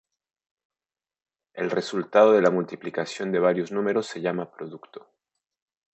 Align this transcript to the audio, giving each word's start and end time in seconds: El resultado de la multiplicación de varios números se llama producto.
El 1.53 1.69
resultado 1.69 2.33
de 2.33 2.41
la 2.41 2.49
multiplicación 2.49 3.31
de 3.31 3.37
varios 3.37 3.71
números 3.71 4.07
se 4.07 4.19
llama 4.19 4.49
producto. 4.51 5.11